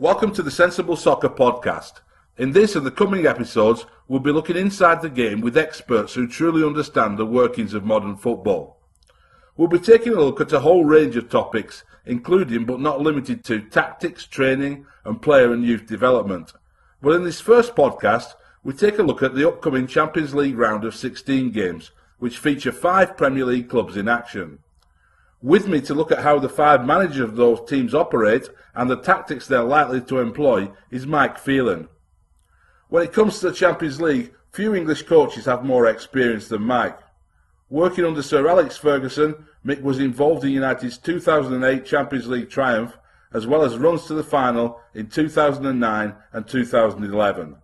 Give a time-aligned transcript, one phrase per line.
[0.00, 1.94] Welcome to the Sensible Soccer Podcast.
[2.36, 6.28] In this and the coming episodes, we'll be looking inside the game with experts who
[6.28, 8.78] truly understand the workings of modern football.
[9.56, 13.42] We'll be taking a look at a whole range of topics, including but not limited
[13.46, 16.52] to tactics, training, and player and youth development.
[17.02, 20.84] But in this first podcast, we take a look at the upcoming Champions League round
[20.84, 21.90] of 16 games,
[22.20, 24.60] which feature five Premier League clubs in action.
[25.40, 28.96] With me to look at how the five managers of those teams operate and the
[28.96, 31.88] tactics they're likely to employ is Mike Phelan.
[32.88, 36.98] When it comes to the Champions League, few English coaches have more experience than Mike.
[37.70, 42.98] Working under Sir Alex Ferguson, Mick was involved in United's 2008 Champions League triumph,
[43.32, 47.56] as well as runs to the final in 2009 and 2011.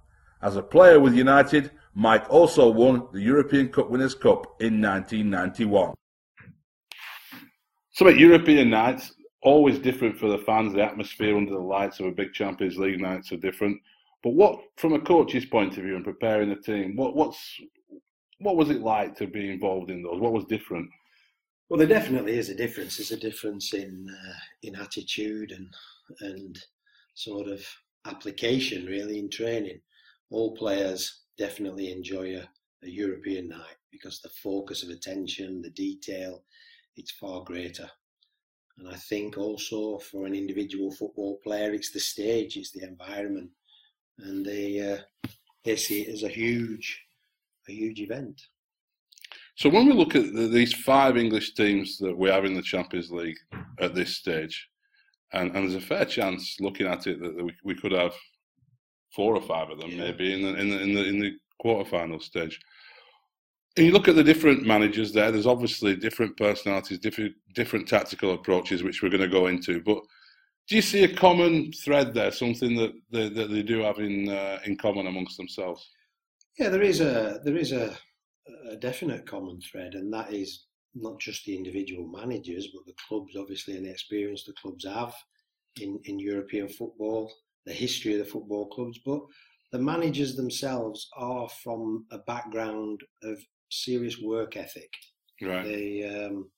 [0.43, 5.95] As a player with United, Mike also won the European Cup Winners' Cup in 1991.
[7.95, 9.13] So at European nights,
[9.43, 10.75] always different for the fans.
[10.75, 13.81] The atmosphere under the lights of a big Champions League nights are different.
[14.25, 17.61] But what, from a coach's point of view and preparing the team, what what's
[18.41, 20.21] what was it like to be involved in those?
[20.21, 20.91] What was different?
[21.69, 22.97] Well, there definitely is a difference.
[22.97, 25.73] There's a difference in uh, in attitude and
[26.21, 26.59] and
[27.15, 27.65] sort of
[28.07, 29.81] application, really, in training.
[30.31, 32.49] All players definitely enjoy a,
[32.83, 36.43] a European night because the focus of attention, the detail,
[36.97, 37.91] it's far greater.
[38.79, 43.51] And I think also for an individual football player, it's the stage, it's the environment,
[44.19, 45.29] and they uh,
[45.65, 47.01] they see it as a huge
[47.69, 48.41] a huge event.
[49.57, 52.63] So when we look at the, these five English teams that we have in the
[52.63, 53.39] Champions League
[53.79, 54.69] at this stage,
[55.33, 58.15] and, and there's a fair chance looking at it that we, we could have
[59.15, 60.05] four or five of them yeah.
[60.05, 61.33] maybe in the in the in the in the
[61.65, 62.59] quarterfinal stage.
[63.77, 65.33] You look at the different managers there.
[65.33, 69.81] There's obviously different personalities, different different tactical approaches, which we're going to go into.
[69.81, 69.99] But
[70.69, 72.31] do you see a common thread there?
[72.31, 75.91] Something that they, that they do have in uh, in common amongst themselves?
[76.59, 77.97] Yeah, there is a there is a,
[78.71, 83.35] a definite common thread, and that is not just the individual managers, but the clubs,
[83.37, 85.15] obviously, and the experience the clubs have
[85.81, 87.33] in, in European football,
[87.67, 89.21] the history of the football clubs, but
[89.73, 93.39] the managers themselves are from a background of
[93.71, 94.91] serious work ethic.
[95.43, 95.65] Right.
[95.65, 96.51] They, um,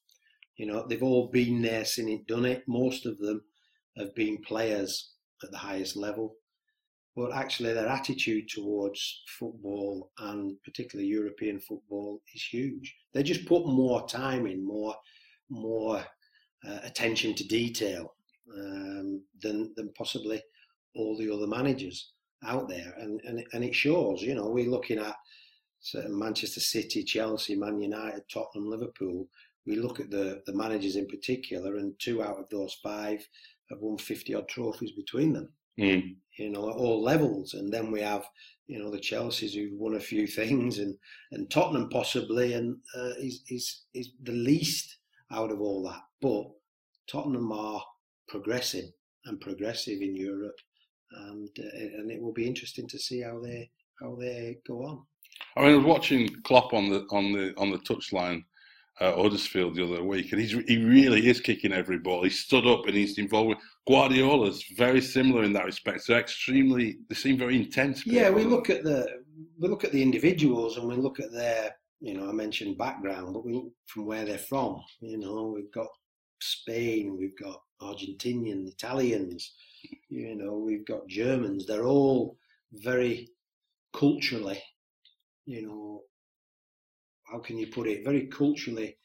[0.56, 2.64] you know, they've all been there, seen it, done it.
[2.66, 3.42] Most of them
[3.96, 5.12] have been players
[5.42, 6.36] at the highest level,
[7.14, 12.94] but actually their attitude towards football and particularly European football is huge.
[13.12, 14.94] They just put more time in, more,
[15.50, 16.04] more
[16.66, 18.14] uh, attention to detail
[18.56, 20.40] um, than than possibly
[20.94, 22.12] all the other managers
[22.44, 24.22] out there, and and and it shows.
[24.22, 25.14] You know, we're looking at
[26.08, 29.28] Manchester City, Chelsea, Man United, Tottenham, Liverpool,
[29.66, 33.26] we look at the, the managers in particular, and two out of those five
[33.70, 35.48] have won 50 odd trophies between them,
[35.78, 36.14] mm.
[36.38, 37.54] you know, at all levels.
[37.54, 38.24] And then we have,
[38.68, 40.96] you know, the Chelseas who've won a few things, and,
[41.32, 44.98] and Tottenham possibly, and uh, is, is, is the least
[45.32, 46.02] out of all that.
[46.20, 46.44] But
[47.10, 47.82] Tottenham are
[48.28, 48.92] progressing
[49.24, 50.58] and progressive in Europe,
[51.10, 53.70] and uh, and it will be interesting to see how they
[54.00, 55.04] how they go on.
[55.56, 58.42] I mean, I was watching Klopp on the on the on the touchline
[59.00, 62.24] at Huddersfield the other week, and he's he really is kicking every ball.
[62.24, 63.58] He stood up and he's involved with
[63.88, 66.02] Guardiola's very similar in that respect.
[66.02, 68.06] So extremely, they seem very intense.
[68.06, 69.22] Yeah, we look at the
[69.58, 73.34] we look at the individuals and we look at their you know I mentioned background,
[73.34, 74.82] but we look from where they're from.
[75.00, 75.88] You know, we've got
[76.40, 79.54] Spain, we've got Argentinian, Italians,
[80.08, 81.66] you know, we've got Germans.
[81.66, 82.36] They're all
[82.72, 83.28] very
[83.94, 84.62] culturally
[85.46, 86.02] you know,
[87.24, 88.96] how can you put it, very culturally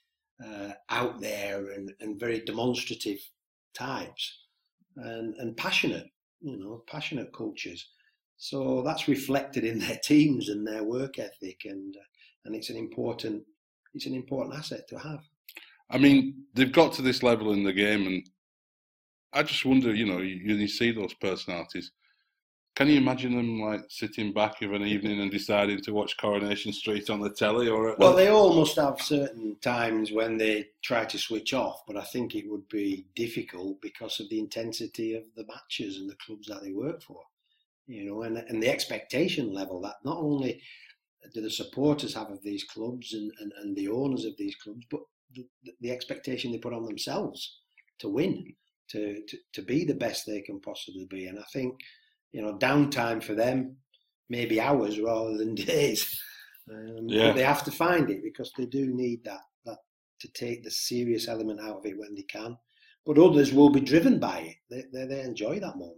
[0.46, 3.20] uh, out there and, and very demonstrative
[3.74, 4.40] types
[4.98, 6.08] and, and passionate,
[6.42, 7.88] you know, passionate cultures.
[8.38, 12.06] So that's reflected in their teams and their work ethic, and uh,
[12.46, 13.44] and it's an important
[13.94, 15.20] it's an important asset to have.
[15.90, 18.30] I mean, they've got to this level in the game, and
[19.34, 21.92] I just wonder, you know, you, you see those personalities.
[22.82, 26.74] Can you imagine them like sitting back of an evening and deciding to watch Coronation
[26.74, 27.70] Street on the telly?
[27.70, 31.96] Or well, they all must have certain times when they try to switch off, but
[31.96, 36.16] I think it would be difficult because of the intensity of the matches and the
[36.26, 37.22] clubs that they work for.
[37.86, 40.60] You know, and and the expectation level that not only
[41.36, 44.88] do the supporters have of these clubs and, and, and the owners of these clubs,
[44.90, 45.02] but
[45.36, 45.46] the,
[45.82, 47.60] the expectation they put on themselves
[48.00, 48.56] to win,
[48.90, 51.28] to, to, to be the best they can possibly be.
[51.28, 51.76] And I think
[52.32, 53.78] you know, downtime for them,
[54.30, 56.20] maybe hours rather than days.
[56.72, 57.28] Um, yeah.
[57.28, 59.78] But they have to find it because they do need that that
[60.22, 62.58] to take the serious element out of it when they can.
[63.06, 64.56] But others will be driven by it.
[64.70, 65.98] They they, they enjoy that moment.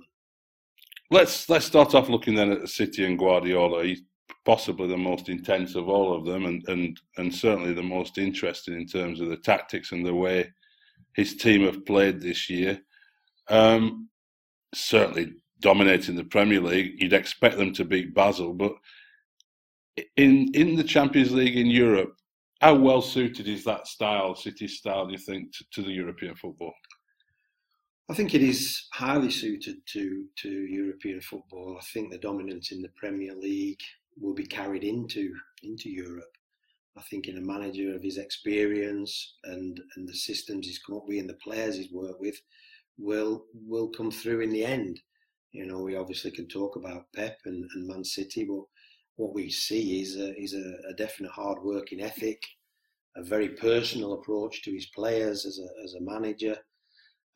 [1.11, 3.83] Let's let's start off looking then at the City and Guardiola.
[3.83, 4.01] He's
[4.45, 8.75] possibly the most intense of all of them, and and and certainly the most interesting
[8.75, 10.51] in terms of the tactics and the way
[11.15, 12.79] his team have played this year.
[13.49, 14.09] Um,
[14.73, 15.33] certainly
[15.63, 17.01] dominating the Premier League.
[17.01, 18.73] You'd expect them to beat Basel, but
[20.17, 22.15] in in the Champions League in Europe,
[22.61, 26.35] how well suited is that style, City style, do you think, to, to the European
[26.35, 26.73] football?
[28.09, 31.77] I think it is highly suited to to European football.
[31.79, 33.81] I think the dominance in the Premier League
[34.19, 35.33] will be carried into
[35.63, 36.35] into Europe.
[36.95, 41.07] I think in a manager of his experience and and the systems he's come up
[41.07, 42.39] with and the players he's worked with
[42.97, 44.99] will will come through in the end.
[45.53, 48.63] You know, we obviously can talk about Pep and, and Man City, but
[49.15, 52.41] what we see is a, is a, a definite hard working ethic,
[53.15, 56.57] a very personal approach to his players as a, as a manager.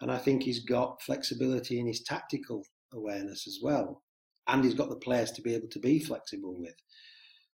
[0.01, 4.01] And I think he's got flexibility in his tactical awareness as well.
[4.47, 6.75] And he's got the players to be able to be flexible with.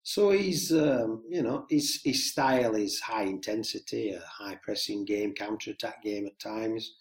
[0.02, 5.34] So he's, um, you know, his, his style is high intensity, a high pressing game,
[5.34, 6.94] counter attack game at times.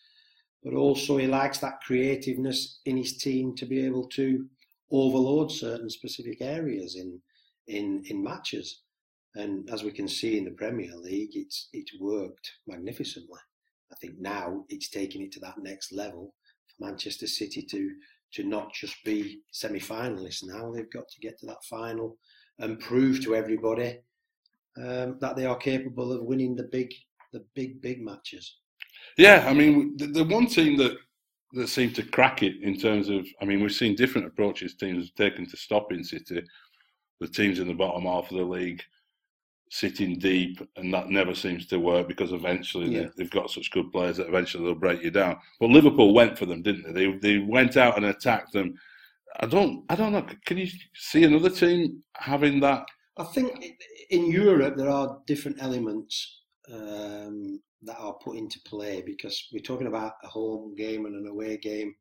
[0.64, 4.48] But also he likes that creativeness in his team to be able to
[4.92, 7.20] overload certain specific areas in
[7.68, 8.82] in in matches.
[9.36, 13.40] And as we can see in the Premier League, it's it's worked magnificently.
[13.92, 16.34] I think now it's taking it to that next level
[16.68, 17.92] for Manchester City to
[18.34, 20.44] to not just be semi-finalists.
[20.44, 22.18] Now they've got to get to that final
[22.60, 24.00] and prove to everybody
[24.78, 26.94] um, that they are capable of winning the big
[27.32, 28.58] the big big matches.
[29.18, 30.98] Yeah, I mean the, the one team that
[31.54, 33.28] that seem to crack it in terms of.
[33.42, 36.44] I mean, we've seen different approaches teams have taken to stopping City.
[37.20, 38.82] The teams in the bottom half of the league
[39.70, 43.08] sitting deep, and that never seems to work because eventually yeah.
[43.18, 45.38] they, have got such good players that eventually they'll break you down.
[45.60, 47.06] But Liverpool went for them, didn't they?
[47.06, 48.76] They they went out and attacked them.
[49.40, 50.26] I don't I don't know.
[50.46, 52.86] Can you see another team having that?
[53.18, 53.64] I think
[54.10, 59.88] in Europe there are different elements um, that are put into play because we're talking
[59.88, 61.94] about a home game and an away game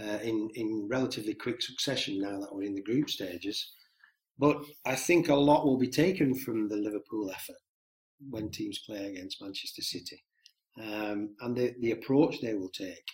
[0.00, 3.72] uh, in in relatively quick succession now that we're in the group stages.
[4.38, 7.60] But I think a lot will be taken from the Liverpool effort
[8.30, 10.22] when teams play against Manchester City
[10.78, 13.04] um, and the, the approach they will take.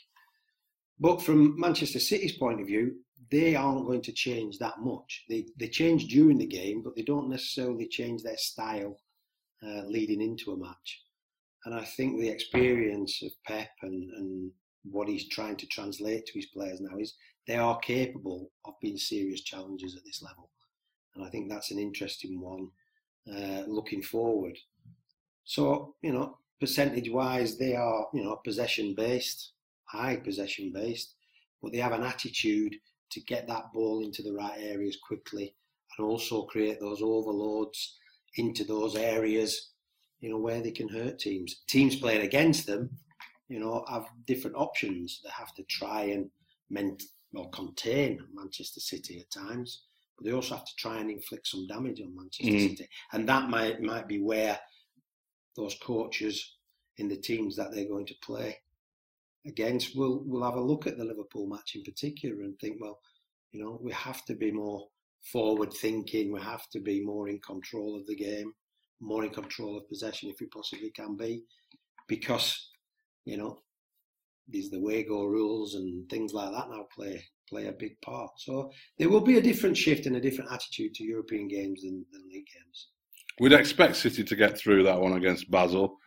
[0.99, 2.97] But from Manchester City's point of view,
[3.31, 5.25] they aren't going to change that much.
[5.29, 8.97] They they change during the game, but they don't necessarily change their style
[9.63, 11.03] uh, leading into a match.
[11.65, 14.51] And I think the experience of Pep and, and
[14.85, 17.15] what he's trying to translate to his players now is
[17.47, 20.51] they are capable of being serious challengers at this level.
[21.15, 22.69] And I think that's an interesting one
[23.29, 24.57] uh, looking forward.
[25.45, 29.53] So, you know, percentage wise, they are, you know, possession based,
[29.85, 31.15] high possession based,
[31.63, 32.77] but they have an attitude
[33.11, 35.55] to get that ball into the right areas quickly
[35.97, 37.97] and also create those overloads
[38.37, 39.71] into those areas
[40.21, 41.63] you know, where they can hurt teams.
[41.67, 42.91] Teams playing against them,
[43.49, 45.21] you know, have different options.
[45.23, 46.31] They have to try and
[46.71, 47.05] ment-
[47.35, 49.83] or contain Manchester City at times,
[50.17, 52.71] but they also have to try and inflict some damage on Manchester mm.
[52.71, 52.89] City.
[53.13, 54.59] And that might might be where
[55.55, 56.57] those coaches
[56.97, 58.57] in the teams that they're going to play
[59.47, 63.01] against will will have a look at the Liverpool match in particular and think, well,
[63.53, 64.89] you know, we have to be more
[65.33, 66.33] forward thinking.
[66.33, 68.53] We have to be more in control of the game
[69.01, 71.43] more in control of possession if we possibly can be,
[72.09, 72.71] because
[73.25, 73.59] you know
[74.49, 78.31] these the away goal rules and things like that now play play a big part.
[78.39, 82.05] So there will be a different shift and a different attitude to European games than,
[82.13, 82.89] than league games.
[83.39, 85.99] We'd expect City to get through that one against Basel,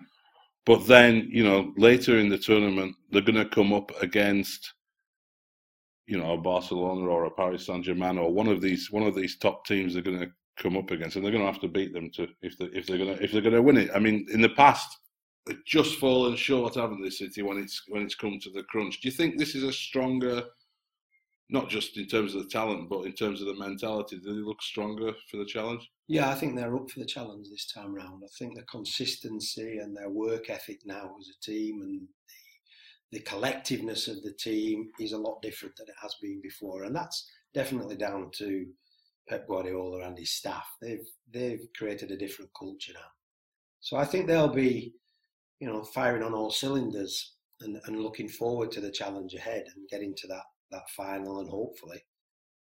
[0.65, 4.73] but then you know later in the tournament they're going to come up against
[6.09, 9.13] you know a Barcelona or a Paris Saint Germain or one of these one of
[9.13, 11.67] these top teams are going to come up against, and they're going to have to
[11.67, 13.91] beat them to if they if they're going to if they're going to win it.
[13.93, 14.97] I mean, in the past,
[15.45, 19.01] they've just fallen short, haven't they, City, when it's when it's come to the crunch.
[19.01, 20.43] Do you think this is a stronger,
[21.51, 24.17] not just in terms of the talent, but in terms of the mentality?
[24.17, 25.87] Do they look stronger for the challenge?
[26.07, 28.23] Yeah, I think they're up for the challenge this time round.
[28.25, 32.07] I think the consistency and their work ethic now as a team and
[33.11, 36.95] the, collectiveness of the team is a lot different than it has been before, and
[36.95, 38.65] that's definitely down to
[39.27, 40.65] Pep Guardiola and his staff.
[40.81, 43.09] They've they've created a different culture now.
[43.81, 44.93] So I think they'll be,
[45.59, 49.89] you know, firing on all cylinders and, and looking forward to the challenge ahead and
[49.89, 52.01] getting to that that final and hopefully,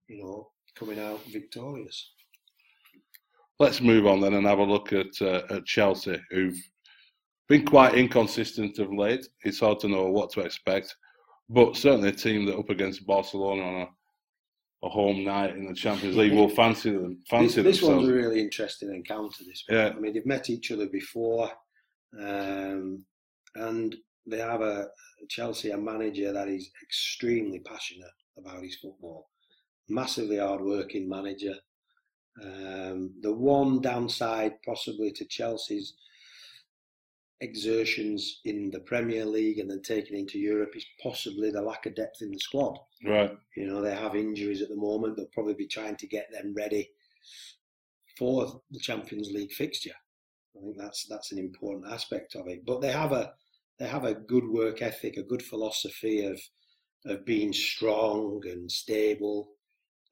[0.08, 2.12] you know, coming out victorious.
[3.58, 6.58] Let's move on then and have a look at uh, at Chelsea, who've
[7.48, 9.26] been quite inconsistent of late.
[9.44, 10.94] It's hard to know what to expect,
[11.48, 13.86] but certainly a team that up against Barcelona on a
[14.82, 17.18] a home night in the Champions League will fancy them.
[17.28, 19.42] Fancy this, this one's a really interesting encounter.
[19.46, 19.78] This one.
[19.78, 19.88] Yeah.
[19.88, 21.50] I mean, they've met each other before,
[22.18, 23.04] um,
[23.54, 24.88] and they have a
[25.28, 29.30] Chelsea a manager that is extremely passionate about his football,
[29.88, 31.54] massively hard-working manager.
[32.42, 35.94] Um, the one downside, possibly to Chelsea's
[37.40, 41.94] exertions in the Premier League and then taking into Europe, is possibly the lack of
[41.94, 42.78] depth in the squad.
[43.04, 43.36] Right.
[43.56, 45.16] You know, they have injuries at the moment.
[45.16, 46.90] They'll probably be trying to get them ready
[48.18, 49.94] for the Champions League fixture.
[50.56, 52.64] I think that's that's an important aspect of it.
[52.64, 53.32] But they have a
[53.78, 56.40] they have a good work ethic, a good philosophy of
[57.04, 59.50] of being strong and stable,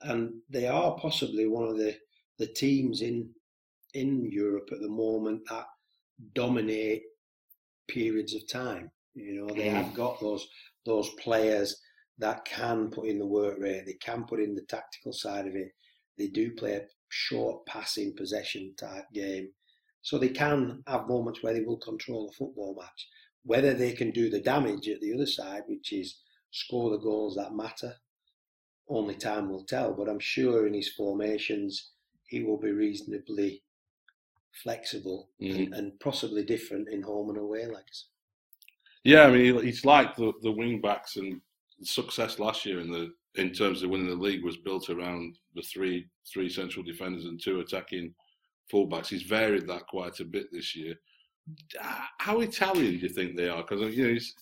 [0.02, 1.96] and they are possibly one of the
[2.38, 3.30] the teams in
[3.94, 5.66] in Europe at the moment that
[6.34, 7.02] dominate
[7.88, 8.90] periods of time.
[9.14, 10.46] You know, they have got those
[10.84, 11.80] those players
[12.18, 15.54] that can put in the work rate, they can put in the tactical side of
[15.54, 15.72] it.
[16.16, 19.48] They do play a short passing possession type game.
[20.02, 23.08] So they can have moments where they will control a football match.
[23.42, 27.34] Whether they can do the damage at the other side, which is score the goals
[27.36, 27.96] that matter,
[28.88, 29.92] only time will tell.
[29.92, 31.90] But I'm sure in his formations,
[32.26, 33.63] he will be reasonably
[34.62, 35.54] flexible Mhm.
[35.56, 38.06] and, and possibly different in home and away legs.
[39.02, 41.40] Yeah, I mean, he's like the, the wing backs and
[41.82, 45.62] success last year in the in terms of winning the league was built around the
[45.62, 48.14] three three central defenders and two attacking
[48.72, 49.08] fullbacks.
[49.08, 50.94] He's varied that quite a bit this year.
[52.18, 53.62] How Italian do you think they are?
[53.62, 54.34] Because you know, he's,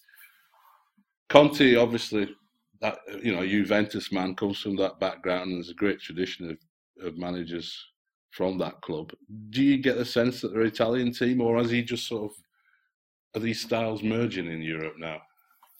[1.29, 2.29] Conte obviously
[2.81, 7.07] that you know Juventus man comes from that background and there's a great tradition of,
[7.07, 7.75] of managers
[8.33, 9.13] from that club.
[9.51, 12.37] Do you get the sense that they're Italian team, or has he just sort of
[13.35, 15.23] are these styles merging in Europe now?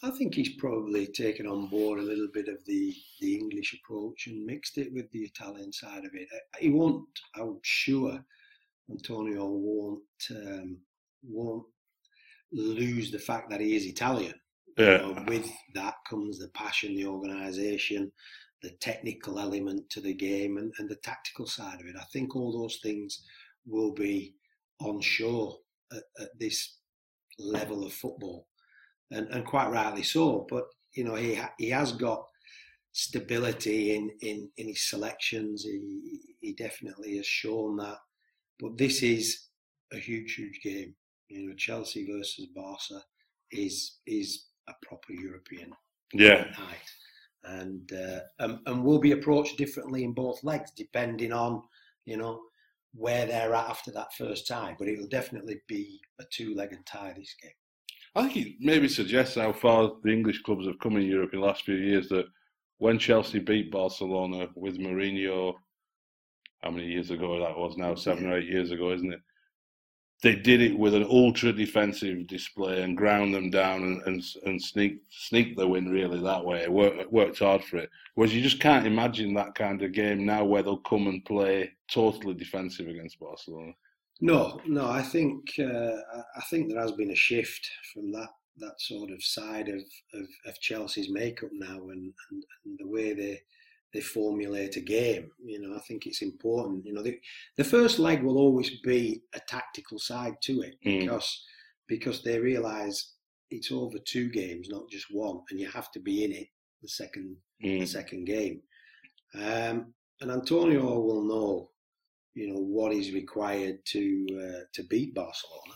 [0.05, 4.27] I think he's probably taken on board a little bit of the, the English approach
[4.27, 6.29] and mixed it with the Italian side of it.
[6.59, 7.07] He won't,
[7.37, 8.19] I'm sure,
[8.91, 10.79] Antonio won't um,
[11.23, 11.65] won't
[12.51, 14.35] lose the fact that he is Italian.
[14.77, 18.11] You know, with that comes the passion, the organisation,
[18.63, 21.97] the technical element to the game, and, and the tactical side of it.
[21.99, 23.23] I think all those things
[23.67, 24.35] will be
[24.81, 25.59] on show
[25.93, 26.77] at, at this
[27.39, 28.47] level of football,
[29.11, 30.47] and, and quite rightly so.
[30.49, 30.65] But
[30.95, 32.25] you know, he ha- he has got
[32.93, 35.65] stability in, in, in his selections.
[35.65, 37.99] He he definitely has shown that.
[38.61, 39.49] But this is
[39.93, 40.95] a huge, huge game.
[41.29, 43.03] You know, Chelsea versus Barca
[43.51, 45.73] is is a proper European
[46.13, 46.91] Yeah, night,
[47.45, 51.63] and uh, and, and will be approached differently in both legs, depending on
[52.05, 52.41] you know
[52.95, 54.77] where they're at after that first tie.
[54.79, 57.53] But it will definitely be a two-legged tie this game.
[58.15, 61.41] I think it maybe suggests how far the English clubs have come in Europe in
[61.41, 62.09] the last few years.
[62.09, 62.27] That
[62.79, 65.55] when Chelsea beat Barcelona with Mourinho,
[66.63, 67.95] how many years ago that was now?
[67.95, 69.21] Seven or eight years ago, isn't it?
[70.23, 74.63] They did it with an ultra defensive display and ground them down and and, and
[74.63, 76.63] sneak sneak the win really that way.
[76.63, 77.91] It worked, worked hard for it.
[78.15, 81.73] Whereas you just can't imagine that kind of game now where they'll come and play
[81.91, 83.73] totally defensive against Barcelona.
[84.21, 85.97] No, no, I think uh,
[86.37, 89.83] I- think there has been a shift from that that sort of side of,
[90.15, 93.41] of, of Chelsea's makeup now and, and, and the way they
[93.93, 95.31] they formulate a game.
[95.45, 96.87] You know, I think it's important.
[96.87, 97.19] You know, the,
[97.57, 101.01] the first leg will always be a tactical side to it Mm.
[101.01, 101.45] because
[101.89, 103.15] because they realise
[103.51, 106.49] it's over two games, not just one, and you have to be in it
[106.81, 107.87] the second the Mm.
[107.89, 108.63] second game.
[109.35, 111.71] Um, and Antonio will know,
[112.35, 115.75] you know, what is required to uh, to beat Barcelona.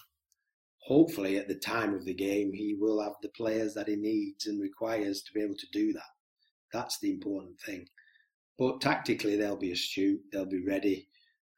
[0.79, 4.47] Hopefully, at the time of the game, he will have the players that he needs
[4.47, 6.13] and requires to be able to do that.
[6.73, 7.89] That's the important thing.
[8.59, 10.21] But tactically, they'll be astute.
[10.33, 11.09] They'll be ready,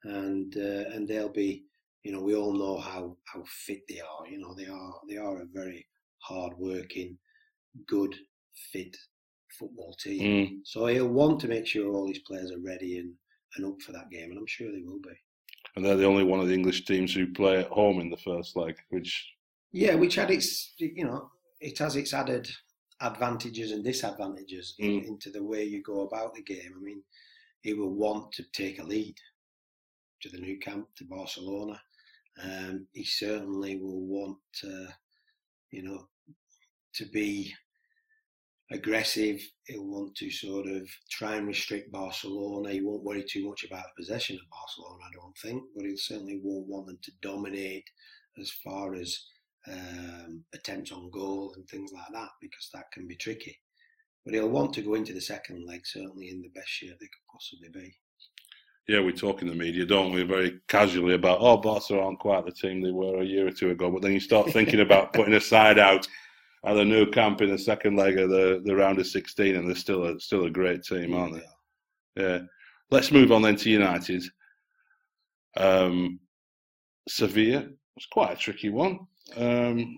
[0.03, 1.65] and uh, and they'll be,
[2.03, 4.27] you know, we all know how how fit they are.
[4.27, 5.85] You know, they are they are a very
[6.19, 7.17] hard working,
[7.87, 8.15] good,
[8.71, 8.95] fit
[9.57, 10.21] football team.
[10.21, 10.59] Mm.
[10.63, 13.13] So he'll want to make sure all his players are ready and,
[13.55, 15.15] and up for that game, and I'm sure they will be.
[15.75, 18.17] And they're the only one of the English teams who play at home in the
[18.17, 19.27] first leg, which
[19.71, 21.29] Yeah, which had its, you know,
[21.59, 22.49] it has its added
[23.01, 25.05] advantages and disadvantages Mm.
[25.07, 26.73] into the way you go about the game.
[26.75, 27.03] I mean,
[27.61, 29.17] he will want to take a lead
[30.21, 31.81] to the Nou Camp to Barcelona.
[32.41, 34.91] Um, he certainly will want, uh,
[35.71, 36.09] you know,
[36.93, 37.53] to be
[38.71, 39.41] aggressive.
[39.65, 42.71] He'll want to sort of try and restrict Barcelona.
[42.71, 45.97] He won't worry too much about the possession of Barcelona, I don't think, but he
[45.97, 47.89] certainly won't want them to dominate
[48.37, 49.25] as far as
[49.71, 53.57] um, attempts on goal and things like that because that can be tricky.
[54.25, 57.05] but he'll want to go into the second leg certainly in the best shape they
[57.05, 57.93] could possibly be.
[58.87, 62.43] Yeah, we talk in the media, don't we, very casually about, oh, Barca aren't quite
[62.45, 63.91] the team they were a year or two ago.
[63.91, 66.07] But then you start thinking about putting a side out
[66.65, 69.67] at the Nou Camp in the second leg of the, the round of 16, and
[69.67, 72.23] they're still a, still a great team, aren't they?
[72.23, 72.39] Yeah.
[72.89, 74.23] Let's move on then to United.
[75.55, 76.19] Um,
[77.07, 78.99] Sevilla was quite a tricky one.
[79.35, 79.97] Um,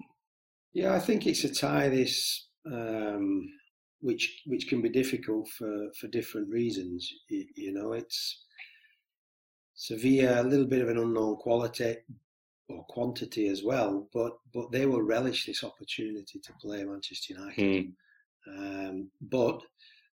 [0.73, 1.89] yeah, I think it's a tie.
[1.89, 3.49] This um,
[4.01, 7.11] which which can be difficult for for different reasons.
[7.29, 8.43] You, you, know, it's
[9.75, 11.97] Sevilla a little bit of an unknown quality
[12.69, 17.87] or quantity as well, but but they will relish this opportunity to play Manchester United.
[17.87, 17.91] Mm.
[18.47, 19.61] Um, but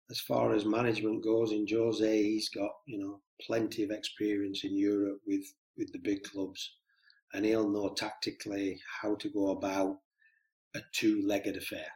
[0.10, 4.78] as far as management goes in Jose, he's got you know plenty of experience in
[4.78, 5.46] Europe with
[5.78, 6.72] with the big clubs,
[7.34, 9.98] and he'll know tactically how to go about
[10.76, 11.88] a two-legged affair.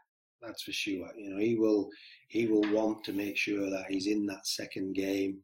[0.42, 1.10] That's for sure.
[1.16, 1.90] You know, he will
[2.28, 5.40] he will want to make sure that he's in that second game.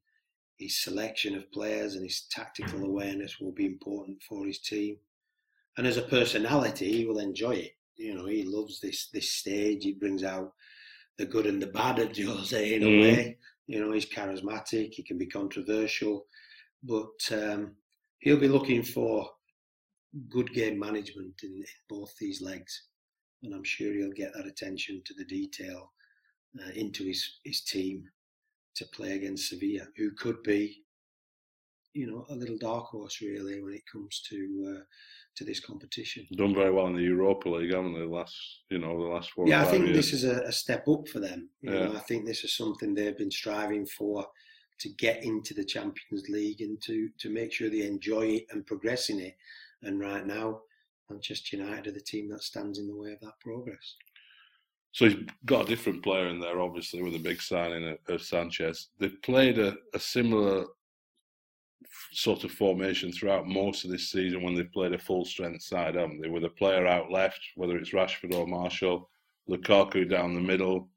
[0.58, 4.98] His selection of players and his tactical awareness will be important for his team.
[5.78, 7.74] And as a personality, he will enjoy it.
[7.96, 9.84] You know, he loves this this stage.
[9.84, 10.54] He brings out
[11.18, 13.02] the good and the bad of Jose in a mm.
[13.02, 13.38] way.
[13.68, 14.94] You know, he's charismatic.
[14.94, 16.26] He can be controversial,
[16.84, 17.76] but um,
[18.20, 19.30] he'll be looking for
[20.30, 22.88] good game management in, in, both these legs,
[23.44, 25.92] and I'm sure he'll get that attention to the detail
[26.60, 28.06] uh, into his his team
[28.76, 30.84] to play against Sevilla, who could be,
[31.94, 34.84] you know, a little dark horse really when it comes to uh,
[35.36, 36.26] to this competition.
[36.36, 38.02] Done very well in the Europa League, haven't they?
[38.02, 38.36] The last,
[38.70, 39.48] you know, the last four.
[39.48, 39.98] Yeah, I think years.
[39.98, 41.50] this is a, a, step up for them.
[41.62, 41.86] You yeah.
[41.86, 44.26] know, I think this is something they've been striving for
[44.80, 48.66] to get into the Champions League and to to make sure they enjoy it and
[48.66, 49.36] progress in it.
[49.84, 50.62] And right now,
[51.10, 53.96] Manchester United are the team that stands in the way of that progress.
[54.92, 58.90] So he's got a different player in there, obviously, with a big signing of Sanchez.
[59.00, 60.66] They've played a, a similar
[62.12, 65.96] sort of formation throughout most of this season when they've played a full strength side,
[65.96, 66.30] haven't they?
[66.30, 69.10] With a player out left, whether it's Rashford or Martial,
[69.50, 70.90] Lukaku down the middle,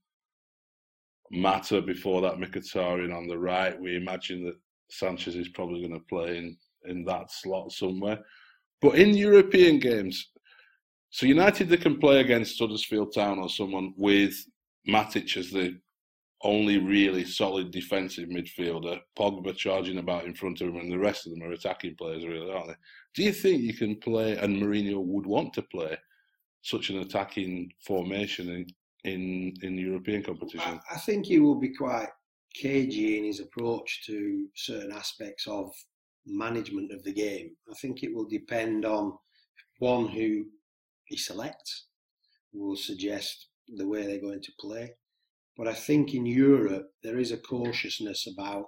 [1.30, 3.78] Mata before that, Mkhitaryan on the right.
[3.78, 4.58] We imagine that
[4.90, 8.18] Sanchez is probably going to play in, in that slot somewhere.
[8.80, 10.30] But in European games,
[11.10, 14.34] so United they can play against Huddersfield Town or someone with
[14.88, 15.78] Matic as the
[16.42, 21.26] only really solid defensive midfielder, Pogba charging about in front of him, and the rest
[21.26, 22.74] of them are attacking players, really, aren't they?
[23.14, 25.98] Do you think you can play, and Mourinho would want to play
[26.62, 28.66] such an attacking formation in
[29.04, 30.80] in, in European competition?
[30.90, 32.08] I, I think he will be quite
[32.54, 35.70] cagey in his approach to certain aspects of
[36.30, 37.56] management of the game.
[37.70, 39.18] I think it will depend on
[39.78, 40.46] one who
[41.04, 41.86] he selects,
[42.52, 44.94] will suggest the way they're going to play
[45.60, 48.64] but I think in Europe, there is a cautiousness about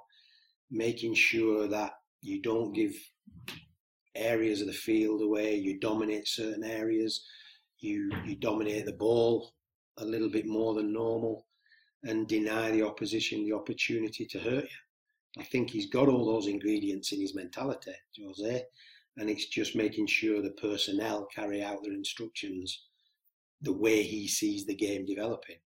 [0.70, 2.92] making sure that you don't give
[4.14, 7.24] areas of the field away, you dominate certain areas,
[7.78, 9.54] you, you dominate the ball
[10.00, 11.46] a little bit more than normal,
[12.04, 14.81] and deny the opposition the opportunity to hurt you.
[15.38, 17.92] I think he's got all those ingredients in his mentality,
[18.22, 18.64] Jose,
[19.16, 22.86] and it's just making sure the personnel carry out their instructions
[23.60, 25.56] the way he sees the game developing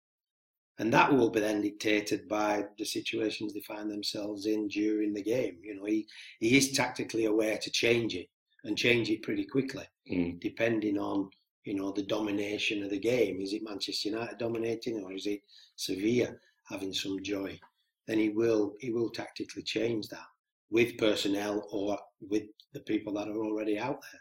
[0.79, 5.23] and that will be then dictated by the situations they find themselves in during the
[5.23, 5.59] game.
[5.63, 6.07] You know, he
[6.39, 8.29] he is tactically aware to change it
[8.65, 10.39] and change it pretty quickly, mm.
[10.41, 11.31] depending on
[11.65, 13.41] you know the domination of the game.
[13.41, 15.41] Is it Manchester United dominating, or is it
[15.77, 16.35] Sevilla
[16.69, 17.59] having some joy?
[18.07, 20.27] Then he will he will tactically change that
[20.71, 24.21] with personnel or with the people that are already out there.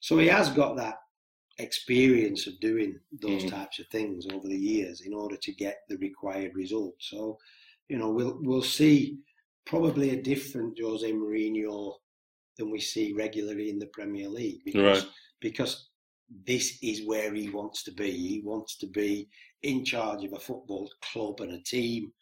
[0.00, 0.96] So he has got that
[1.58, 3.50] experience of doing those mm.
[3.50, 6.94] types of things over the years in order to get the required result.
[6.98, 7.38] So,
[7.88, 9.18] you know, we'll we'll see
[9.66, 11.94] probably a different Jose Mourinho
[12.58, 15.12] than we see regularly in the Premier League because right.
[15.40, 15.88] because
[16.46, 18.10] this is where he wants to be.
[18.10, 19.28] He wants to be
[19.62, 22.12] in charge of a football club and a team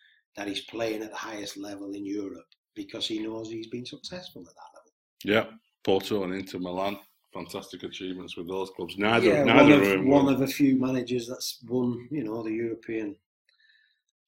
[0.40, 4.40] that is playing at the highest level in Europe because he knows he's been successful
[4.40, 5.50] at that level.
[5.50, 6.96] Yeah, Porto and Inter Milan
[7.32, 8.96] fantastic achievements with those clubs.
[8.96, 12.52] Neither, yeah, neither one of, one of a few managers that's won, you know, the
[12.52, 13.14] European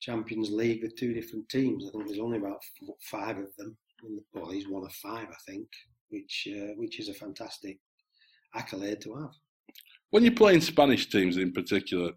[0.00, 1.86] Champions League with two different teams.
[1.86, 2.62] I think there's only about
[3.00, 3.76] five of them.
[4.34, 5.66] Well, he's one of five, I think,
[6.10, 7.78] which uh, which is a fantastic
[8.54, 9.30] accolade to have.
[10.10, 12.12] When you're playing Spanish teams in particular,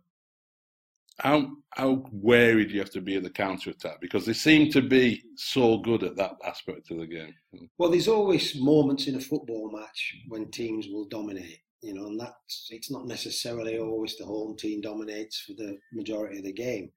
[1.19, 4.69] how how wary do you have to be of the counter attack because they seem
[4.71, 7.33] to be so good at that aspect of the game?
[7.77, 12.19] Well, there's always moments in a football match when teams will dominate, you know, and
[12.19, 16.91] that's it's not necessarily always the home team dominates for the majority of the game.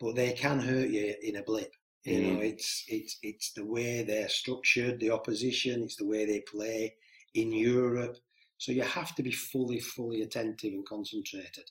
[0.00, 1.72] but they can hurt you in a blip.
[2.04, 2.52] You know, mm.
[2.52, 6.94] it's it's it's the way they're structured, the opposition, it's the way they play
[7.34, 8.16] in Europe.
[8.58, 11.68] So you have to be fully, fully attentive and concentrated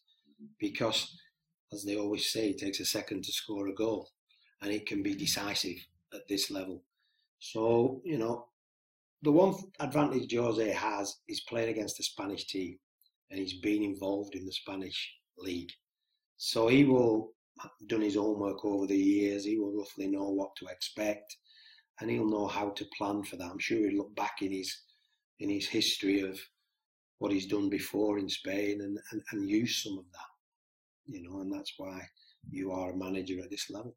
[0.60, 1.18] because,
[1.74, 4.10] as they always say, it takes a second to score a goal
[4.62, 5.78] and it can be decisive
[6.14, 6.84] at this level.
[7.40, 8.48] So, you know,
[9.22, 12.78] the one advantage Jose has is playing against the Spanish team
[13.30, 15.72] and he's been involved in the Spanish league.
[16.38, 19.46] So he will have done his homework over the years.
[19.46, 21.36] He will roughly know what to expect
[22.00, 23.50] and he'll know how to plan for that.
[23.50, 24.76] I'm sure he'll look back in his
[25.40, 26.40] in his history of
[27.20, 30.35] what he's done before in Spain and, and, and use some of that.
[31.08, 32.02] You know, and that's why
[32.50, 33.96] you are a manager at this level.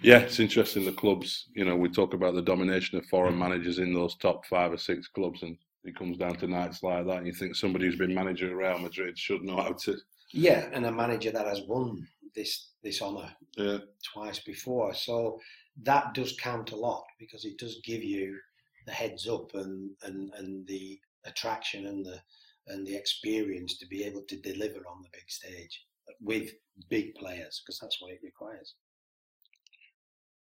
[0.00, 0.84] Yeah, it's interesting.
[0.84, 4.46] The clubs, you know, we talk about the domination of foreign managers in those top
[4.46, 7.18] five or six clubs, and it comes down to nights like that.
[7.18, 9.96] And you think somebody who's been manager at Real Madrid should know how to.
[10.32, 13.78] Yeah, and a manager that has won this this honour yeah.
[14.12, 15.38] twice before, so
[15.82, 18.38] that does count a lot because it does give you
[18.86, 22.20] the heads up and and and the attraction and the
[22.68, 25.84] and the experience to be able to deliver on the big stage
[26.20, 26.52] with
[26.88, 28.74] big players because that's what it requires.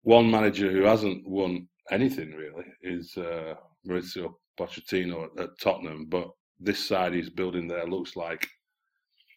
[0.02, 3.54] One manager who hasn't won anything really is uh,
[3.86, 8.46] Mauricio Pochettino at, at Tottenham, but this side he's building there looks like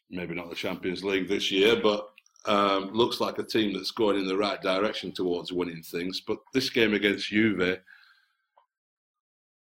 [0.09, 2.09] maybe not the Champions League this year, but
[2.45, 6.21] um, looks like a team that's going in the right direction towards winning things.
[6.25, 7.79] But this game against Juve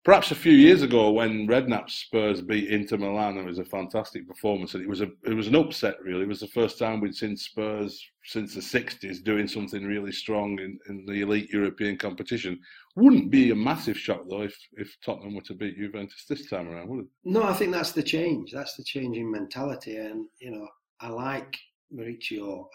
[0.09, 4.27] perhaps a few years ago when Redknapp Spurs beat Inter Milan, it was a fantastic
[4.27, 6.01] performance, and it was a it was an upset.
[6.03, 10.11] Really, it was the first time we'd seen Spurs since the '60s doing something really
[10.11, 12.59] strong in, in the elite European competition.
[12.95, 16.69] Wouldn't be a massive shock though if if Tottenham were to beat Juventus this time
[16.69, 17.11] around, would it?
[17.23, 18.51] No, I think that's the change.
[18.51, 20.67] That's the change in mentality, and you know,
[21.01, 21.55] I like
[21.95, 22.65] Mauricio,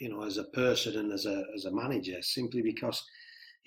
[0.00, 3.00] you know, as a person and as a as a manager, simply because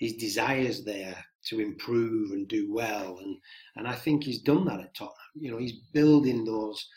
[0.00, 3.36] his desires there to improve and do well, and
[3.76, 5.14] and I think he's done that at Tottenham.
[5.38, 6.88] You know, he's building those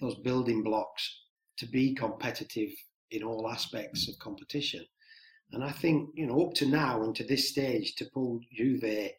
[0.00, 1.20] those building blocks
[1.58, 2.70] to be competitive
[3.10, 4.84] in all aspects of competition.
[5.52, 9.10] And I think you know up to now and to this stage to pull Juve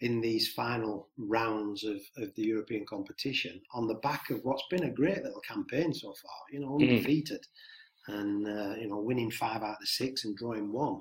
[0.00, 4.84] in these final rounds of, of the European competition on the back of what's been
[4.84, 6.40] a great little campaign so far.
[6.52, 6.82] You know, mm.
[6.82, 7.44] undefeated,
[8.08, 8.14] mm.
[8.14, 11.00] and uh, you know winning five out of six and drawing one.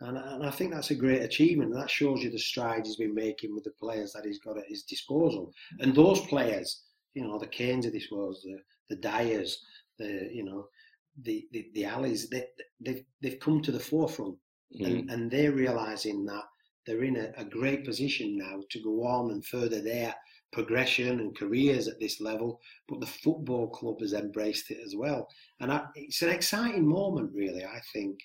[0.00, 1.74] And, and I think that's a great achievement.
[1.74, 4.68] That shows you the strides he's been making with the players that he's got at
[4.68, 5.52] his disposal.
[5.80, 6.84] And those players,
[7.14, 9.56] you know, the Kanes of this world, the, the Diers,
[9.98, 10.66] the, you know,
[11.22, 12.46] the, the, the Allis, they,
[12.80, 14.36] they've, they've come to the forefront.
[14.80, 14.86] Mm.
[14.86, 16.44] And, and they're realising that
[16.86, 20.14] they're in a, a great position now to go on and further their
[20.52, 25.28] progression and careers at this level, but the football club has embraced it as well.
[25.60, 28.18] And I, it's an exciting moment, really, I think,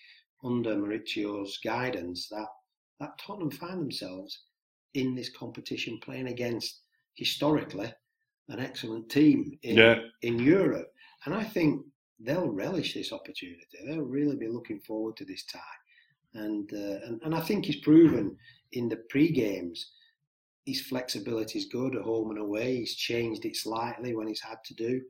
[0.45, 2.47] under Mauricio's guidance that
[2.99, 4.43] that Tottenham find themselves
[4.93, 6.81] in this competition playing against
[7.15, 7.91] historically
[8.49, 9.99] an excellent team in yeah.
[10.21, 10.87] in Europe.
[11.25, 11.85] And I think
[12.19, 13.65] they'll relish this opportunity.
[13.85, 15.59] They'll really be looking forward to this tie.
[16.35, 18.37] And uh, and, and I think he's proven
[18.71, 19.91] in the pre games
[20.65, 22.77] his flexibility is good at home and away.
[22.77, 25.01] He's changed it slightly when he's had to do.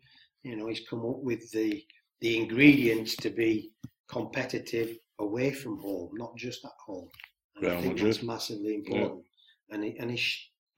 [0.43, 1.83] You know, he's come up with the
[2.21, 3.71] the ingredients to be
[4.07, 7.09] competitive away from home, not just at home.
[7.57, 9.23] And I think that's massively important.
[9.69, 9.75] Yeah.
[9.75, 10.21] And he, and, he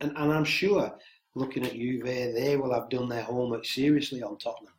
[0.02, 0.96] and and I'm sure
[1.36, 4.74] looking at Juve, they will have done their homework seriously on Tottenham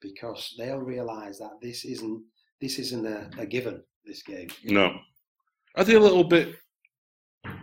[0.00, 2.22] because they'll realise that this isn't
[2.60, 3.82] this isn't a, a given.
[4.06, 4.48] This game.
[4.64, 4.98] No,
[5.76, 6.56] I think a little bit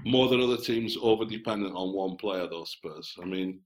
[0.03, 2.47] more than other teams over dependent on one player.
[2.49, 3.59] Though Spurs, I mean,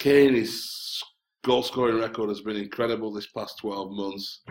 [0.00, 1.00] Kane, his
[1.44, 4.42] goal scoring record has been incredible this past twelve months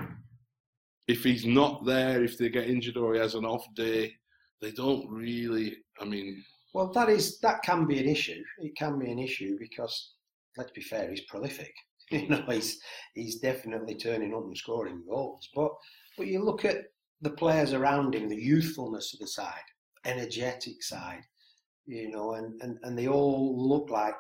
[1.12, 4.14] if he's not there, if they get injured or he has an off day,
[4.62, 5.78] they don't really.
[6.00, 6.44] I mean,
[6.74, 8.42] well, that is that can be an issue.
[8.60, 10.14] It can be an issue because,
[10.58, 11.74] let's be fair, he's prolific.
[12.12, 12.78] You know, he's
[13.16, 15.48] he's definitely turning up and scoring goals.
[15.56, 15.72] But
[16.18, 16.80] but you look at
[17.22, 19.68] the players around him, the youthfulness of the side,
[20.04, 21.24] energetic side,
[21.86, 24.16] you know, and and, and they all look like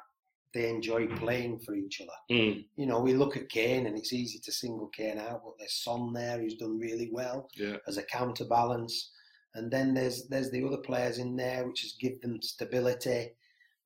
[0.53, 2.11] they enjoy playing for each other.
[2.29, 2.65] Mm.
[2.75, 5.81] You know, we look at Kane and it's easy to single Kane out, but there's
[5.83, 7.77] Son there who's done really well yeah.
[7.87, 9.11] as a counterbalance.
[9.55, 13.31] And then there's there's the other players in there which just give them stability.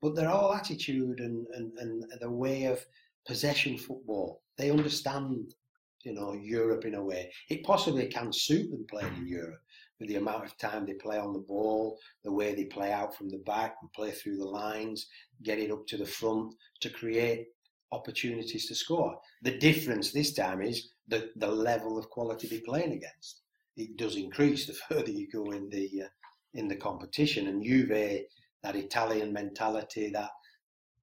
[0.01, 2.85] But they're all attitude and, and, and the way of
[3.27, 4.41] possession football.
[4.57, 5.55] They understand,
[6.03, 7.31] you know, Europe in a way.
[7.49, 9.61] It possibly can suit them playing in Europe
[9.99, 13.15] with the amount of time they play on the ball, the way they play out
[13.15, 15.07] from the back and play through the lines,
[15.43, 17.47] get it up to the front to create
[17.91, 19.17] opportunities to score.
[19.41, 23.41] The difference this time is the, the level of quality they're playing against.
[23.77, 26.07] It does increase the further you go in the uh,
[26.53, 27.47] in the competition.
[27.47, 28.21] And Juve,
[28.63, 30.31] that Italian mentality, that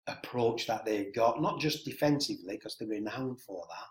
[0.07, 3.88] approach that they've got, not just defensively because they're renowned for that,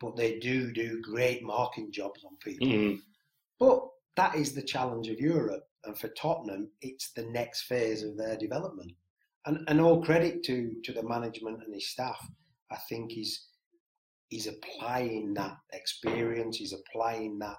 [0.00, 2.66] but they do do great marking jobs on people.
[2.66, 3.00] Mm.
[3.58, 8.16] But that is the challenge of Europe, and for Tottenham, it's the next phase of
[8.16, 8.92] their development.
[9.46, 12.18] And, and all credit to to the management and his staff.
[12.70, 13.46] I think he's
[14.28, 17.56] he's applying that experience, he's applying that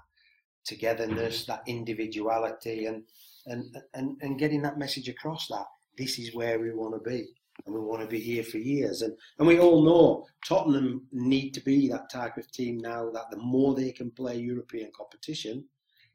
[0.66, 3.04] togetherness, that individuality, and
[3.48, 5.66] and and and getting that message across that
[5.98, 7.28] this is where we want to be
[7.66, 9.02] and we want to be here for years.
[9.02, 13.30] And and we all know Tottenham need to be that type of team now that
[13.30, 15.66] the more they can play European competition,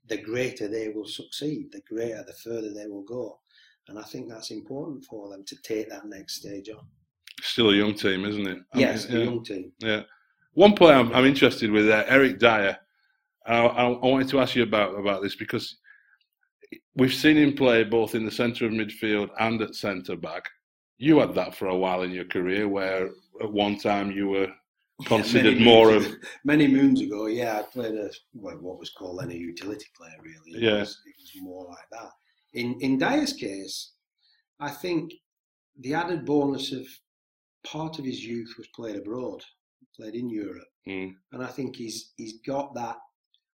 [0.08, 3.38] the greater they will succeed, the greater, the further they will go.
[3.88, 6.86] And I think that's important for them to take that next stage on.
[7.42, 8.58] Still a young team, isn't it?
[8.72, 9.72] I yes, mean, a young team.
[9.78, 10.02] Yeah.
[10.54, 12.78] One point I'm, I'm interested with uh, Eric Dier.
[13.46, 15.76] I, I, I wanted to ask you about about this because
[16.96, 20.44] we've seen him play both in the centre of midfield and at centre back.
[20.98, 23.10] You had that for a while in your career, where
[23.42, 24.48] at one time you were
[25.04, 26.06] considered yeah, more of
[26.44, 27.26] many moons ago.
[27.26, 30.16] Yeah, I played a well, what was called then a utility player.
[30.22, 32.10] Really, it yeah, was, it was more like that.
[32.54, 33.92] In in Dier's case,
[34.58, 35.12] I think
[35.78, 36.86] the added bonus of
[37.66, 39.42] part of his youth was played abroad,
[39.94, 41.12] played in Europe, mm.
[41.32, 42.96] and I think he's he's got that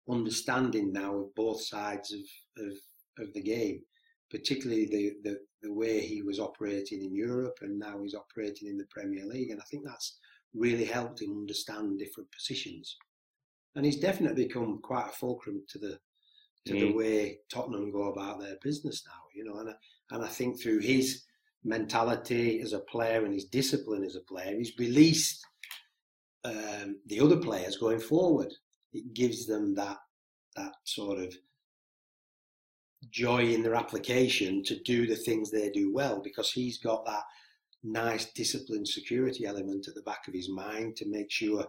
[0.10, 2.74] understanding now of both sides of of,
[3.20, 3.82] of the game,
[4.32, 8.78] particularly the, the the way he was operating in Europe and now he's operating in
[8.78, 10.18] the Premier League, and I think that's
[10.54, 12.98] really helped him understand different positions.
[13.76, 16.00] And he's definitely become quite a fulcrum to the
[16.66, 16.80] to mm.
[16.80, 19.60] the way Tottenham go about their business now, you know.
[19.60, 19.74] And I,
[20.12, 21.24] and I think through his
[21.64, 25.46] mentality as a player and his discipline as a player, he's released
[26.44, 28.54] um, the other players going forward.
[28.94, 29.98] It gives them that
[30.56, 31.36] that sort of
[33.12, 37.24] joy in their application to do the things they do well because he's got that
[37.84, 41.66] nice disciplined security element at the back of his mind to make sure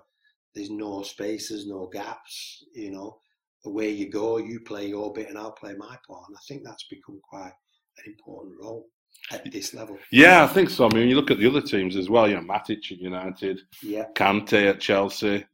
[0.55, 3.19] there's no spaces, no gaps, you know.
[3.67, 6.25] Away you go, you play your bit and I'll play my part.
[6.29, 7.53] And I think that's become quite
[7.99, 8.87] an important role
[9.33, 9.99] at this level.
[10.13, 10.89] Yeah, I think so.
[10.89, 13.61] I mean, you look at the other teams as well, you know, Matic at United,
[13.83, 14.05] yeah.
[14.15, 15.45] Kante at Chelsea,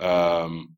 [0.00, 0.76] um,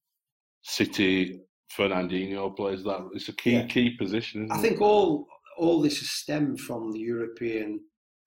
[0.62, 1.40] City,
[1.76, 3.09] Fernandinho plays that.
[3.14, 3.66] It's a key yeah.
[3.66, 4.48] key position.
[4.50, 4.62] I it?
[4.62, 5.26] think all
[5.57, 7.81] all this has stemmed from the European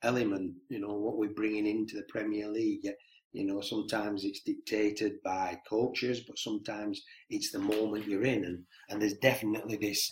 [0.04, 2.88] element, you know, what we're bringing into the Premier League.
[3.34, 8.44] You know, sometimes it's dictated by coaches, but sometimes it's the moment you're in.
[8.44, 10.12] And, and there's definitely this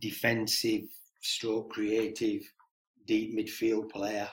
[0.00, 0.82] defensive,
[1.20, 2.42] stroke creative,
[3.06, 4.28] deep midfield player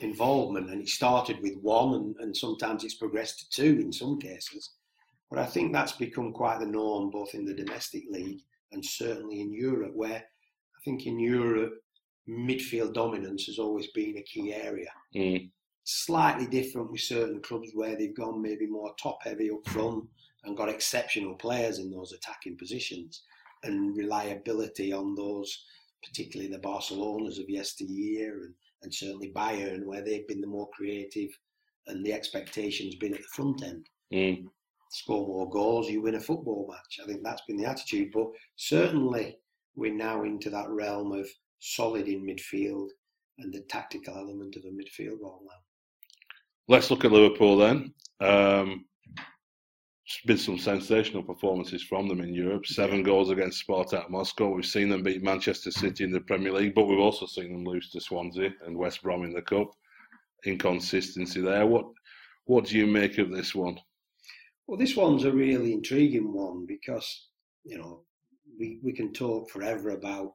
[0.00, 0.70] involvement.
[0.70, 4.70] And it started with one, and, and sometimes it's progressed to two in some cases.
[5.30, 8.40] But I think that's become quite the norm, both in the domestic league
[8.72, 11.74] and certainly in Europe, where I think in Europe,
[12.30, 14.90] midfield dominance has always been a key area.
[15.14, 15.50] Mm.
[15.84, 20.04] Slightly different with certain clubs where they've gone maybe more top heavy up front
[20.44, 23.22] and got exceptional players in those attacking positions
[23.64, 25.64] and reliability on those,
[26.06, 31.30] particularly the Barcelonas of yesteryear and, and certainly Bayern, where they've been the more creative
[31.86, 33.86] and the expectations been at the front end.
[34.12, 34.44] Mm.
[34.90, 37.00] Score more goals, you win a football match.
[37.02, 38.10] I think that's been the attitude.
[38.12, 39.36] But certainly
[39.76, 41.28] we're now into that realm of
[41.60, 42.88] solid in midfield
[43.38, 45.56] and the tactical element of a midfield role now.
[46.68, 47.94] Let's look at Liverpool then.
[48.20, 48.84] Um,
[50.10, 52.66] it's been some sensational performances from them in Europe.
[52.66, 54.48] Seven goals against Spartak Moscow.
[54.48, 57.64] We've seen them beat Manchester City in the Premier League, but we've also seen them
[57.64, 59.70] lose to Swansea and West Brom in the Cup.
[60.44, 61.66] Inconsistency there.
[61.66, 61.86] What
[62.46, 63.78] what do you make of this one?
[64.66, 67.28] Well, this one's a really intriguing one because
[67.64, 68.02] you know
[68.58, 70.32] we we can talk forever about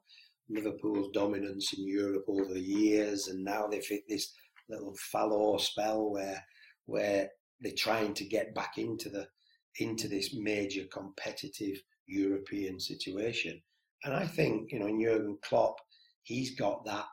[0.50, 4.34] Liverpool's dominance in Europe over the years, and now they've hit this
[4.70, 6.44] little fallow spell where
[6.86, 7.30] where
[7.62, 9.28] they're trying to get back into the
[9.80, 11.78] into this major competitive
[12.08, 13.62] European situation.
[14.04, 15.76] And I think you know, in Jurgen Klopp,
[16.24, 17.06] he's got that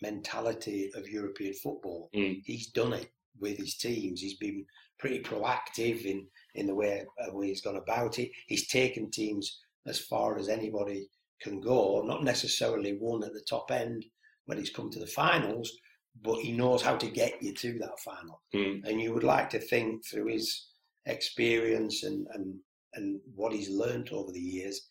[0.00, 2.08] mentality of European football.
[2.14, 2.40] Mm.
[2.44, 4.20] He's done it with his teams.
[4.20, 4.64] He's been
[4.98, 8.30] pretty proactive in in the way, uh, way he's gone about it.
[8.46, 11.08] He's taken teams as far as anybody
[11.40, 14.04] can go, not necessarily one at the top end
[14.46, 15.70] when he's come to the finals,
[16.22, 18.42] but he knows how to get you to that final.
[18.54, 18.88] Mm.
[18.88, 20.68] And you would like to think through his
[21.06, 22.54] experience and, and,
[22.94, 24.88] and what he's learnt over the years,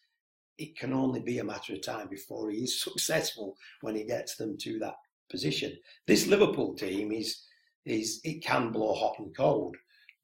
[0.57, 4.36] it can only be a matter of time before he is successful when he gets
[4.36, 4.95] them to that
[5.29, 5.75] position.
[6.07, 7.43] This Liverpool team is
[7.86, 9.75] is it can blow hot and cold,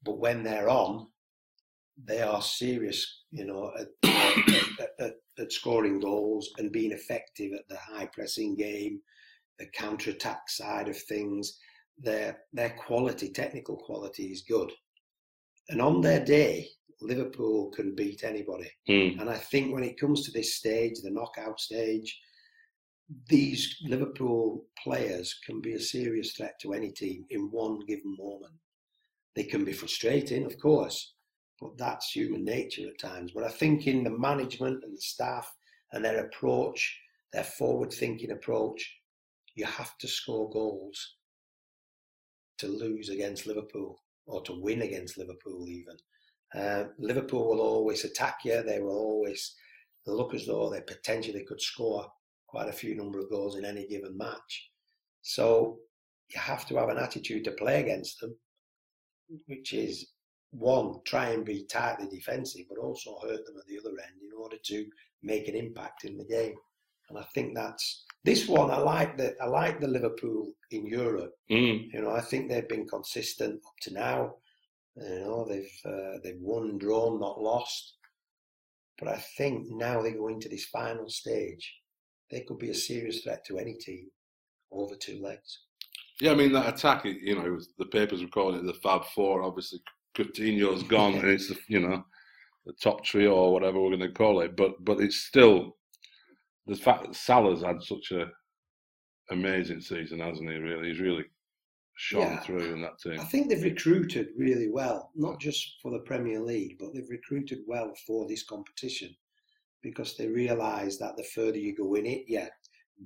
[0.04, 1.06] but when they're on,
[2.02, 7.68] they are serious, you know, at, at, at, at, scoring goals and being effective at
[7.68, 9.00] the high pressing game,
[9.58, 11.58] the counter attack side of things.
[11.98, 14.72] Their their quality, technical quality, is good,
[15.68, 16.68] and on their day,
[17.00, 18.70] Liverpool can beat anybody.
[18.88, 19.20] Mm.
[19.20, 22.18] And I think when it comes to this stage, the knockout stage,
[23.28, 28.54] these Liverpool players can be a serious threat to any team in one given moment.
[29.36, 31.13] They can be frustrating, of course,
[31.60, 33.32] but that's human nature at times.
[33.32, 35.52] But I think in the management and the staff
[35.92, 36.98] and their approach,
[37.32, 38.96] their forward thinking approach,
[39.54, 41.16] you have to score goals
[42.58, 45.96] to lose against Liverpool or to win against Liverpool, even.
[46.54, 48.62] Uh, Liverpool will always attack you.
[48.62, 49.54] They will always
[50.06, 52.06] look as though they potentially could score
[52.46, 54.70] quite a few number of goals in any given match.
[55.22, 55.78] So
[56.32, 58.36] you have to have an attitude to play against them,
[59.46, 60.06] which is
[60.54, 64.30] one, try and be tightly defensive, but also hurt them at the other end in
[64.38, 64.86] order to
[65.22, 66.54] make an impact in the game.
[67.08, 68.70] And I think that's this one.
[68.70, 71.32] I like the I like the Liverpool in Europe.
[71.50, 71.92] Mm.
[71.92, 74.34] You know, I think they've been consistent up to now.
[74.96, 77.98] You know, they've uh, they've won, drawn, not lost.
[78.98, 81.74] But I think now they go into this final stage,
[82.30, 84.08] they could be a serious threat to any team
[84.70, 85.60] over two legs.
[86.20, 87.04] Yeah, I mean that attack.
[87.04, 89.42] You know, the papers were calling it the Fab Four.
[89.42, 89.80] Obviously,
[90.14, 92.04] Coutinho's gone, and it's the, you know
[92.66, 94.56] the top trio or whatever we're going to call it.
[94.56, 95.76] But but it's still
[96.66, 98.26] the fact that Salah's had such a
[99.30, 100.56] amazing season, hasn't he?
[100.56, 101.24] Really, he's really
[101.96, 103.20] shone yeah, through in that team.
[103.20, 107.60] I think they've recruited really well, not just for the Premier League, but they've recruited
[107.66, 109.14] well for this competition
[109.82, 112.48] because they realise that the further you go in it, yeah,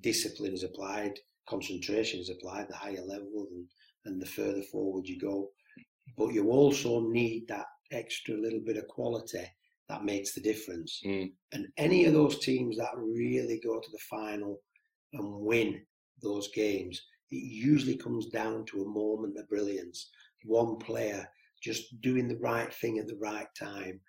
[0.00, 1.18] discipline is applied,
[1.48, 3.66] concentration is applied, the higher level, and,
[4.04, 5.50] and the further forward you go,
[6.16, 9.46] but you also need that extra little bit of quality
[9.88, 11.00] that makes the difference.
[11.04, 11.32] Mm.
[11.52, 14.60] And any of those teams that really go to the final
[15.14, 15.80] and win
[16.22, 20.10] those games, it usually comes down to a moment of brilliance.
[20.44, 21.26] One player
[21.62, 24.00] just doing the right thing at the right time.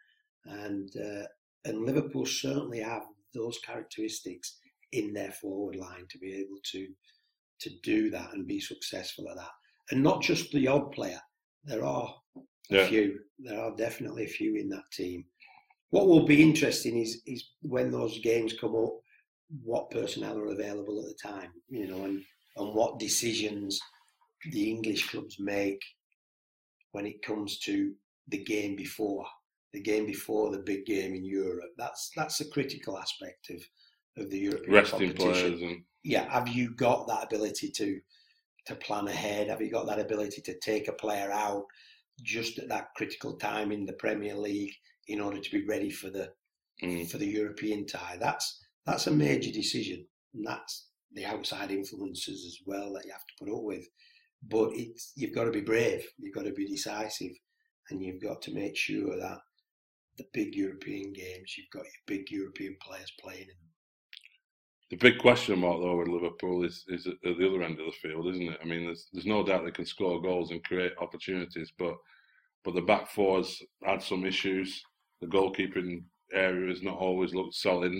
[0.45, 1.25] And uh,
[1.65, 4.57] and Liverpool certainly have those characteristics
[4.91, 6.87] in their forward line to be able to
[7.61, 9.51] to do that and be successful at that.
[9.91, 11.19] And not just the odd player,
[11.69, 12.13] there are
[12.71, 13.19] a few.
[13.37, 15.25] There are definitely a few in that team.
[15.91, 18.93] What will be interesting is is when those games come up,
[19.63, 22.23] what personnel are available at the time, you know, and
[22.57, 23.79] and what decisions
[24.51, 25.81] the English clubs make
[26.91, 27.93] when it comes to
[28.29, 29.25] the game before,
[29.73, 31.71] the game before the big game in Europe.
[31.77, 33.61] That's that's a critical aspect of
[34.23, 35.85] of the European Resting competition.
[36.03, 37.99] yeah, have you got that ability to
[38.69, 39.49] to plan ahead?
[39.49, 41.65] Have you got that ability to take a player out
[42.21, 44.73] just at that critical time in the Premier League
[45.07, 46.31] in order to be ready for the
[46.83, 47.09] mm.
[47.09, 48.17] for the European tie?
[48.19, 53.25] That's that's a major decision, and that's the outside influences as well that you have
[53.25, 53.85] to put up with.
[54.47, 57.33] But it's you've got to be brave, you've got to be decisive,
[57.89, 59.39] and you've got to make sure that
[60.17, 63.68] the big European games, you've got your big European players playing in.
[64.89, 67.91] The big question mark though with Liverpool is is at the other end of the
[67.91, 68.59] field, isn't it?
[68.61, 71.95] I mean, there's there's no doubt they can score goals and create opportunities, but
[72.63, 74.83] but the back fours had some issues.
[75.21, 77.93] The goalkeeping area has not always looked solid.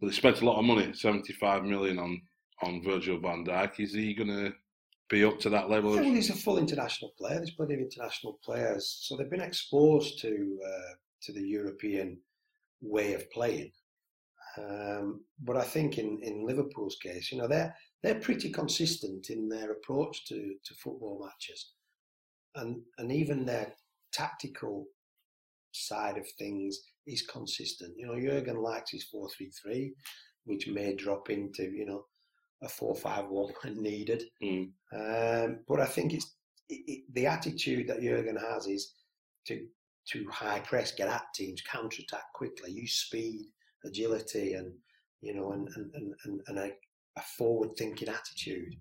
[0.00, 2.22] But they spent a lot of money, seventy five million on
[2.62, 3.80] on Virgil van Dijk.
[3.80, 4.52] Is he going to
[5.10, 5.94] be up to that level?
[5.94, 7.36] Yeah, well, he's a full international player.
[7.36, 12.18] There's plenty of international players, so they've been exposed to uh, to the European
[12.80, 13.72] way of playing.
[14.58, 19.48] Um, but I think in, in Liverpool's case, you know, they're they're pretty consistent in
[19.48, 21.72] their approach to, to football matches,
[22.56, 23.72] and and even their
[24.12, 24.86] tactical
[25.72, 27.94] side of things is consistent.
[27.96, 29.94] You know, Jurgen likes his four three three,
[30.44, 32.04] which may drop into you know
[32.62, 34.24] a four five one when needed.
[34.42, 34.70] Mm.
[34.92, 36.34] Um, but I think it's
[36.68, 38.94] it, it, the attitude that Jurgen has is
[39.46, 39.66] to
[40.08, 43.46] to high press, get at teams, counter attack quickly, use speed
[43.84, 44.72] agility and
[45.20, 46.70] you know and and and, and a,
[47.16, 48.74] a forward thinking attitude.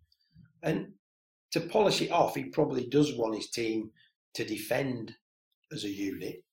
[0.64, 0.94] And
[1.52, 3.90] to polish it off he probably does want his team
[4.36, 5.16] to defend
[5.72, 6.44] as a unit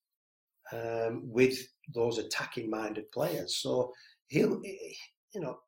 [0.73, 1.59] um, with
[1.95, 3.59] those attacking minded players.
[3.59, 3.93] So
[4.29, 5.59] he'll you know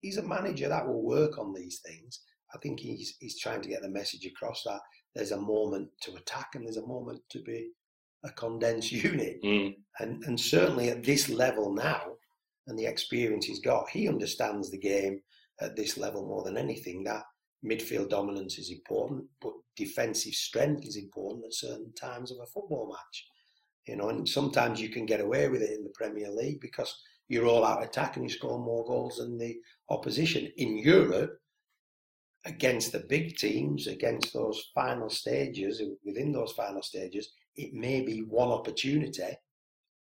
[0.00, 2.20] he's a manager that will work on these things.
[2.54, 4.80] I think he's he's trying to get the message across that
[5.14, 7.70] there's a moment to attack and there's a moment to be
[8.24, 9.42] a condensed unit.
[9.44, 9.76] Mm.
[10.00, 12.02] and and certainly at this level now
[12.66, 15.20] and the experience he's got, he understands the game
[15.60, 17.04] at this level more than anything.
[17.04, 17.24] That
[17.64, 22.88] midfield dominance is important, but defensive strength is important at certain times of a football
[22.88, 23.26] match.
[23.86, 26.94] You know, and sometimes you can get away with it in the Premier League because
[27.28, 29.56] you're all out attack and you score more goals than the
[29.88, 30.50] opposition.
[30.56, 31.38] In Europe,
[32.44, 38.20] against the big teams, against those final stages, within those final stages, it may be
[38.20, 39.36] one opportunity,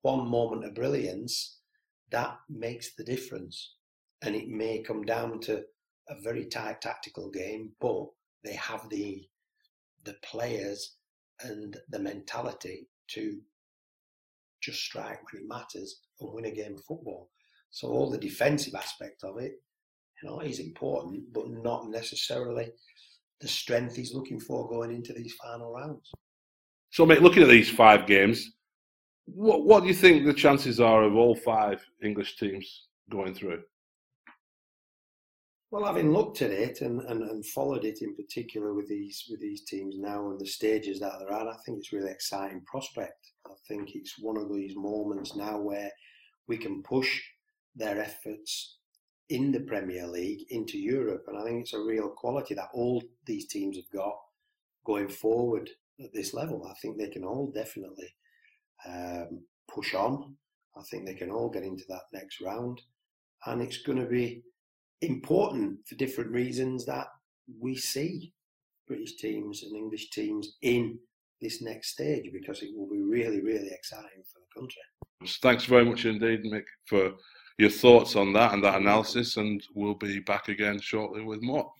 [0.03, 1.60] one moment of brilliance
[2.11, 3.75] that makes the difference.
[4.23, 5.65] And it may come down to
[6.09, 8.07] a very tight tactical game, but
[8.45, 9.27] they have the
[10.05, 10.97] the players
[11.43, 13.39] and the mentality to
[14.63, 17.31] just strike when it matters and win a game of football.
[17.71, 19.53] So all the defensive aspect of it,
[20.23, 22.73] you know, is important, but not necessarily
[23.41, 26.11] the strength he's looking for going into these final rounds.
[26.91, 28.53] So, mate, looking at these five games,
[29.35, 33.63] what what do you think the chances are of all five English teams going through?
[35.71, 39.41] Well, having looked at it and, and, and followed it in particular with these with
[39.41, 42.63] these teams now and the stages that they're at, I think it's a really exciting
[42.67, 43.31] prospect.
[43.47, 45.91] I think it's one of these moments now where
[46.49, 47.21] we can push
[47.77, 48.79] their efforts
[49.29, 53.01] in the Premier League into Europe, and I think it's a real quality that all
[53.27, 54.17] these teams have got
[54.85, 55.71] going forward
[56.03, 56.67] at this level.
[56.69, 58.13] I think they can all definitely
[58.87, 59.41] um,
[59.73, 60.35] push on.
[60.77, 62.81] I think they can all get into that next round,
[63.47, 64.43] and it's going to be
[65.03, 67.07] important for different reasons that
[67.59, 68.33] we see
[68.87, 70.99] British teams and English teams in
[71.41, 74.83] this next stage because it will be really, really exciting for the country.
[75.43, 77.13] Thanks very much indeed, Mick, for
[77.59, 81.71] your thoughts on that and that analysis, and we'll be back again shortly with more.